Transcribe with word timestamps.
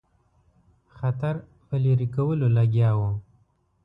خطر 0.97 1.35
په 1.67 1.75
لیري 1.83 2.07
کولو 2.15 2.47
لګیا 2.57 2.89
وو. 2.99 3.11